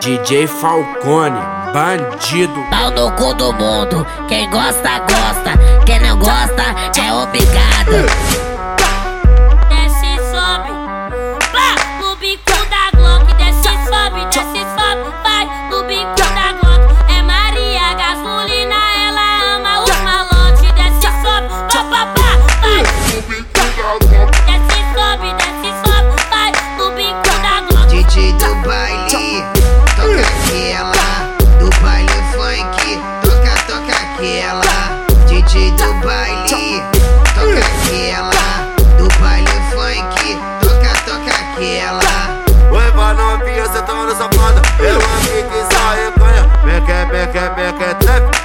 DJ 0.00 0.46
Falcone, 0.46 1.40
bandido. 1.72 2.54
Pau 2.70 2.90
no 2.90 3.10
cu 3.12 3.34
do 3.34 3.52
mundo, 3.52 4.06
quem 4.28 4.48
gosta, 4.50 4.98
gosta. 5.00 5.84
Quem 5.86 6.00
não 6.00 6.18
gosta, 6.18 6.62
é 7.00 7.12
obrigado. 7.12 8.43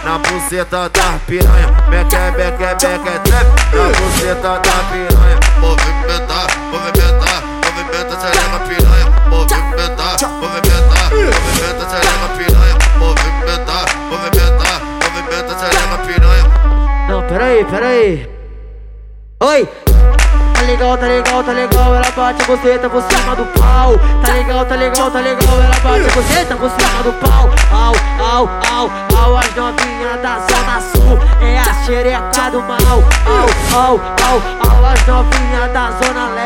Na 0.09 0.17
buceta 0.17 0.89
da 0.89 1.19
piranha. 1.27 1.67
Beque, 1.89 2.31
beque, 2.35 2.75
beque, 2.79 3.19
trap 3.25 3.47
na 3.73 3.83
buceta 3.93 4.59
da 4.59 4.77
piranha. 4.89 5.37
Movimentar, 5.59 6.47
movimentar, 6.71 7.43
movimenta, 7.61 8.15
serena 8.19 8.59
piranha. 8.67 9.05
Movimentar, 9.29 10.17
movimentar, 10.41 11.11
movimenta, 11.13 11.89
serena 11.89 12.27
piranha. 12.37 12.75
Movimentar, 12.97 13.85
movimentar, 14.09 14.81
movimenta, 15.03 15.59
serena 15.59 15.97
piranha. 16.07 16.28
Peraí, 17.39 17.63
peraí. 17.63 18.29
Oi! 19.39 19.65
Tá 20.53 20.61
legal, 20.65 20.97
tá 20.97 21.05
legal, 21.05 21.41
tá 21.41 21.51
legal, 21.53 21.95
ela 21.95 22.11
bate 22.11 22.43
você, 22.43 22.77
tá 22.77 22.89
por 22.89 23.01
cima 23.01 23.33
do 23.33 23.45
pau. 23.57 23.97
Tá 24.21 24.33
legal, 24.33 24.65
tá 24.65 24.75
legal, 24.75 25.09
tá 25.09 25.21
legal, 25.21 25.61
ela 25.61 25.79
bate 25.79 26.13
você, 26.13 26.43
tá 26.43 26.57
por 26.57 26.69
cima 26.69 27.01
do 27.01 27.13
pau. 27.13 27.49
Au, 27.71 27.95
au, 28.25 28.49
au, 28.73 28.91
au, 29.17 29.37
as 29.37 29.55
novinhas 29.55 30.21
da 30.21 30.39
zona 30.39 30.81
sul 30.81 31.17
é 31.39 31.57
a 31.57 31.73
xereca 31.85 32.51
do 32.51 32.61
mal. 32.61 32.77
Au, 33.25 33.47
au, 33.73 34.01
au, 34.27 34.41
au, 34.69 34.85
as 34.85 35.07
novinhas 35.07 35.71
da 35.71 35.91
zona 35.91 36.33
leste 36.33 36.38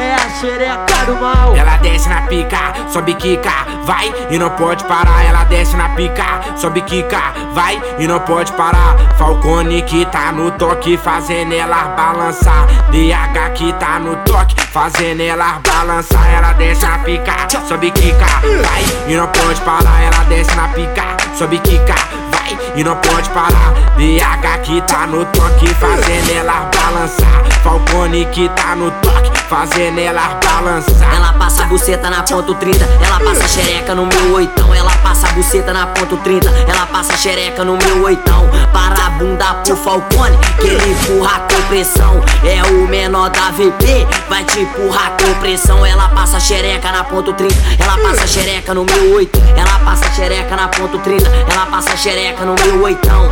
é 0.00 0.14
a 0.14 0.30
xereca 0.30 1.04
do 1.06 1.14
mal. 1.16 1.54
Ela 1.54 1.76
desce 1.78 2.08
na 2.08 2.22
pica, 2.22 2.72
sobe 2.88 3.14
quica, 3.14 3.52
vai 3.84 4.12
e 4.30 4.38
não 4.38 4.50
pode 4.50 4.84
parar. 4.84 5.24
Ela 5.24 5.44
desce 5.44 5.76
na 5.76 5.90
pica, 5.90 6.40
sobe 6.56 6.80
quica, 6.82 7.20
vai 7.52 7.80
e 7.98 8.06
não 8.06 8.20
pode 8.20 8.52
parar. 8.52 8.96
Falcone 9.18 9.82
que 9.82 10.04
tá 10.06 10.32
no 10.32 10.50
toque, 10.52 10.96
fazendo 10.96 11.52
ela 11.52 11.88
balançar. 11.88 12.66
DH 12.90 13.52
que 13.54 13.72
tá 13.74 13.98
no 13.98 14.16
toque, 14.24 14.60
fazendo 14.60 15.20
ela 15.20 15.60
balançar. 15.66 16.26
Ela 16.32 16.52
desce 16.54 16.86
na 16.86 16.98
pica, 16.98 17.34
sobe 17.68 17.90
quica, 17.90 18.26
vai 18.62 18.84
e 19.06 19.16
não 19.16 19.26
pode 19.28 19.60
parar. 19.60 20.02
Ela 20.02 20.24
desce 20.24 20.54
na 20.56 20.68
pica, 20.68 21.04
sobe 21.36 21.58
quica, 21.58 21.94
vai 22.32 22.58
e 22.74 22.84
não 22.84 22.96
pode 22.96 23.28
parar. 23.30 23.74
DH 23.96 24.60
que 24.62 24.80
tá 24.82 25.06
no 25.06 25.24
toque, 25.26 25.68
fazendo 25.74 26.30
ela 26.30 26.70
balançar. 26.74 27.44
Falcone 27.62 28.24
que 28.26 28.48
tá 28.50 28.74
no 28.74 28.90
toque, 28.90 29.30
fazendo 29.50 29.98
ela 29.98 30.38
balançar. 30.44 31.12
Ela 31.12 31.32
passa 31.32 31.64
a 31.64 31.66
buceta 31.66 32.08
na 32.08 32.22
ponto 32.22 32.54
30, 32.54 32.84
ela 33.04 33.18
passa 33.18 33.48
xereca 33.48 33.96
no 33.96 34.06
meu 34.06 34.34
oitão. 34.34 34.72
Ela 34.72 34.92
passa 35.02 35.26
a 35.26 35.32
buceta 35.32 35.72
na 35.72 35.88
ponto 35.88 36.16
30, 36.18 36.48
ela 36.48 36.86
passa 36.86 37.16
xereca 37.16 37.64
no 37.64 37.76
meu 37.76 38.04
oitão. 38.04 38.48
Para 38.72 39.06
a 39.06 39.10
bunda 39.10 39.54
pro 39.54 39.76
Falcone, 39.76 40.38
que 40.60 40.68
ele 40.68 40.92
empurra 40.92 41.40
com 41.40 41.62
pressão. 41.62 42.22
É 42.44 42.62
o 42.70 42.86
menor 42.86 43.30
da 43.30 43.50
VP, 43.50 44.06
vai 44.28 44.44
te 44.44 44.60
empurrar 44.60 45.16
com 45.20 45.34
pressão. 45.40 45.84
Ela 45.84 46.08
passa 46.10 46.38
xereca 46.38 46.92
na 46.92 47.02
ponto 47.02 47.32
30, 47.32 47.54
ela 47.80 47.98
passa 47.98 48.26
xereca 48.28 48.72
no 48.72 48.84
meu 48.84 49.14
oito. 49.16 49.36
Ela 49.56 49.80
passa 49.80 50.08
xereca 50.12 50.54
na 50.54 50.68
ponto 50.68 50.96
30, 51.00 51.28
ela 51.52 51.66
passa 51.66 51.96
xereca 51.96 52.44
no 52.44 52.54
meu 52.54 52.84
oitão. 52.84 53.28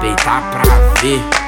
Peitar 0.00 0.40
pra 0.52 0.62
ver. 1.02 1.45